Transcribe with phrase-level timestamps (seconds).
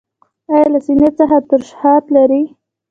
[0.51, 2.43] ایا له سینې څخه ترشحات لرئ؟